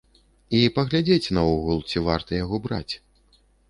І 0.59 0.61
паглядзець 0.77 1.33
наогул, 1.41 1.85
ці 1.93 2.05
варта 2.09 2.31
яго 2.43 2.55
браць. 2.69 2.89